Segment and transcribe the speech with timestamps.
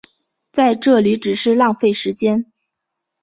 [0.51, 2.51] 在这里只是浪费时间